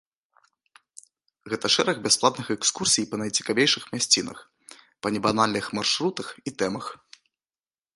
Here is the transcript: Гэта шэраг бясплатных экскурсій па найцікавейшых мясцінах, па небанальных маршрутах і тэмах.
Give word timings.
Гэта 1.53 1.65
шэраг 1.75 1.97
бясплатных 2.07 2.47
экскурсій 2.57 3.09
па 3.13 3.21
найцікавейшых 3.25 3.83
мясцінах, 3.93 4.37
па 5.05 5.17
небанальных 5.19 5.65
маршрутах 5.81 6.27
і 6.47 6.61
тэмах. 6.63 6.85